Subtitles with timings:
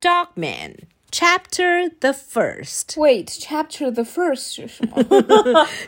[0.00, 5.00] Dogman Chapter the First Wait, chapter the first 是什么？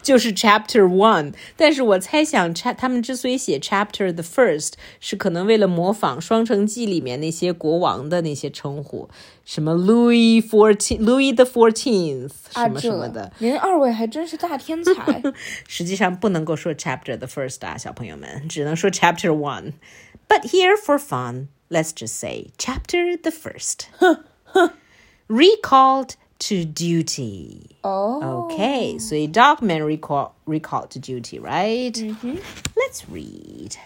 [0.00, 9.08] 就是 Chapter One，但是我猜想，cha 他们之所以写 Chapter the First，是可能为了模仿《双城记》里面那些国王的那些称呼，
[9.44, 13.22] 什么 Louis Fourteen、Louis the Fourteenth 什么什么的。
[13.22, 15.20] 啊、您二位还真是大天才。
[15.66, 23.89] 实际上不能够说 Chapter the First 啊，小朋友们，只能说 Chapter One。But here for fun, let's just say Chapter the First.
[25.27, 27.77] recalled to duty.
[27.83, 28.45] Oh.
[28.45, 31.93] Okay, so a dogman recall recalled to duty, right?
[31.93, 32.37] Mm-hmm.
[32.75, 33.77] Let's read.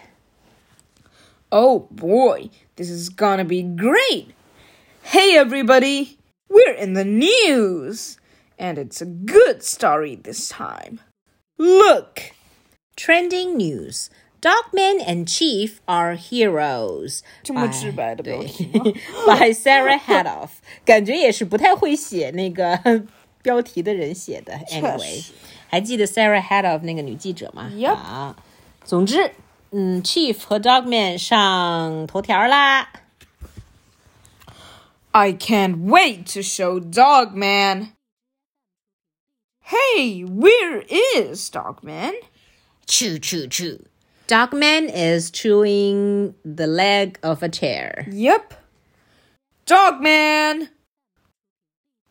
[1.51, 4.33] Oh boy, this is gonna be great.
[5.03, 6.17] Hey everybody,
[6.49, 8.17] we're in the news.
[8.57, 11.01] And it's a good story this time.
[11.57, 12.31] Look!
[12.95, 14.09] Trending news.
[14.45, 17.21] Dogman and Chief are Heroes。
[17.41, 18.65] 这么直白的标题
[19.25, 20.49] ，By Sarah Hatoff，
[20.85, 22.79] 感觉也是不太会写那个
[23.41, 24.53] 标题的人写的。
[24.69, 25.25] Anyway，
[25.67, 27.71] 还记得 Sarah Hatoff 那个女记者吗？
[27.95, 28.35] 啊，
[28.83, 29.31] 总之，
[29.71, 32.89] 嗯，Chief 和 Dogman 上头条啦。
[35.09, 37.93] I can't wait to show Dogman.
[39.63, 42.13] Hey, where is Dogman?
[42.85, 43.79] Choo choo choo.
[44.27, 48.07] Dogman is chewing the leg of a chair.
[48.11, 48.55] Yep.
[49.67, 50.69] Dogman!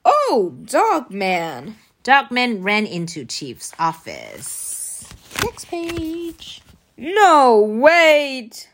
[0.04, 1.74] Oh, Dogman!
[2.04, 5.08] Dogman ran into Chief's office.
[5.42, 6.62] Next page.
[6.96, 8.68] No, wait!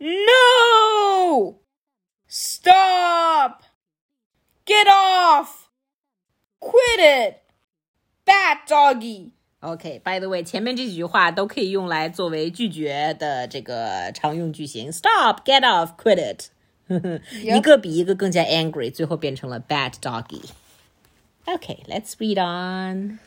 [0.00, 1.58] No!
[2.26, 3.64] Stop!
[4.64, 5.68] Get off!
[6.60, 7.42] Quit it!
[8.24, 9.34] Bat doggy!
[9.61, 14.91] OK, by the way，前面这几句话都可以用来作为拒绝的这个常用句型。
[14.91, 16.49] Stop, get off, quit it
[17.31, 23.19] 一个比一个更加 angry， 最后变成了 bad doggy。Okay, let's read on.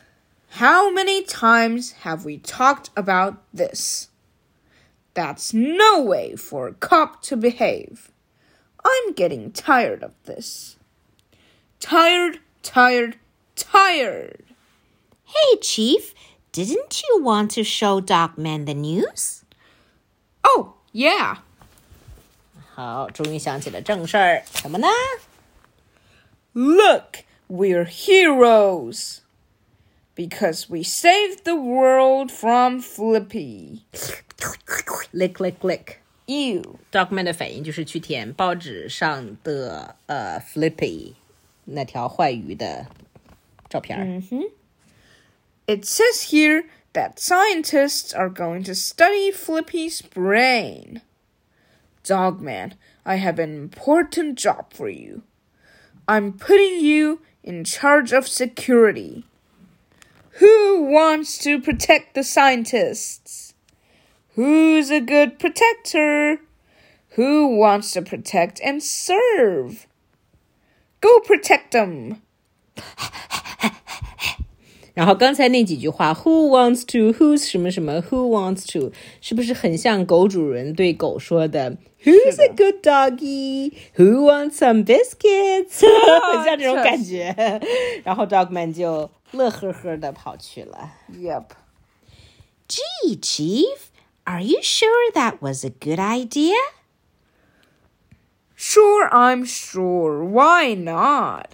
[0.59, 4.09] How many times have we talked about this?
[5.15, 8.11] That's no way for a cop to behave.
[8.83, 10.77] I'm getting tired of this.
[11.79, 13.17] Tired, tired,
[13.55, 14.43] tired.
[15.25, 16.13] Hey, Chief,
[16.52, 19.42] didn't you want to show Dogman the news?
[20.44, 21.38] Oh, yeah.
[22.74, 24.86] 好，终于想起了正事儿，什么呢
[26.52, 29.18] ？Look, we're heroes
[30.14, 33.80] because we saved the world from Flippy.
[35.12, 35.96] lick, lick, lick.
[36.26, 36.78] You.
[36.90, 41.14] Dogman 的反应就是去舔报纸上的呃、uh, Flippy
[41.64, 42.86] 那条坏鱼的
[43.68, 43.98] 照片。
[43.98, 44.61] 嗯哼。
[45.66, 51.02] It says here that scientists are going to study Flippy's brain.
[52.04, 52.74] Dogman,
[53.06, 55.22] I have an important job for you.
[56.08, 59.24] I'm putting you in charge of security.
[60.36, 63.54] Who wants to protect the scientists?
[64.34, 66.40] Who's a good protector?
[67.10, 69.86] Who wants to protect and serve?
[71.00, 72.22] Go protect them.
[74.93, 77.13] 然后刚才那几句话，Who wants to?
[77.13, 78.01] Who's 什么什么？
[78.01, 78.91] Who wants to?
[79.21, 81.77] 是不是很像狗主人对狗说的？
[82.03, 83.73] Who's a good doggy?
[83.95, 85.81] Who wants some biscuits?
[85.81, 87.61] 很像这种感觉。
[88.03, 90.93] 然后 Dogman 就乐呵呵的跑去了。
[91.13, 91.43] Yep.
[92.67, 93.91] Gee, Chief,
[94.23, 96.55] are you sure that was a good idea?
[98.55, 100.23] Sure, I'm sure.
[100.23, 101.49] Why not?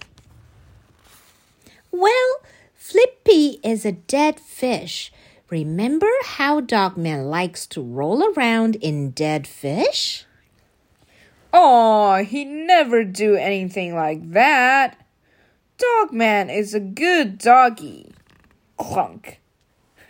[1.90, 2.40] Well,
[2.78, 5.12] Flippy is a dead fish.
[5.50, 10.24] Remember how Dogman likes to roll around in dead fish?
[11.52, 14.96] Aw, he'd never do anything like that.
[15.78, 18.12] Dogman is a good doggy.
[18.76, 19.38] Clunk.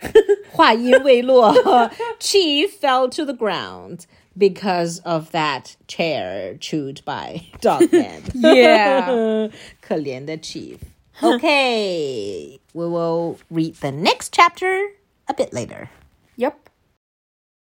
[0.51, 4.05] 话音未落，Chief fell to the ground
[4.37, 8.23] because of that chair chewed by Dogman.
[8.33, 9.49] Yeah.
[9.81, 10.77] 可怜的 Chief.
[11.22, 14.88] Okay, we will read the next chapter
[15.28, 15.90] a bit later.
[16.36, 16.69] Yep.